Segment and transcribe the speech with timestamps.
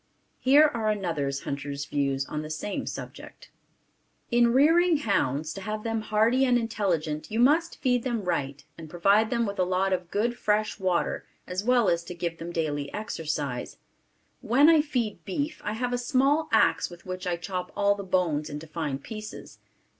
[0.39, 3.51] Here are another hunter's views on this same subject:
[4.31, 8.89] In rearing hounds, to have them hardy and intelligent you must feed them right and
[8.89, 12.51] provide them with a lot of good fresh water as well as to give them
[12.51, 13.77] daily exercise.
[14.41, 18.03] When I feed beef, I have a small axe with which I chop all the
[18.03, 19.59] bones into fine pieces.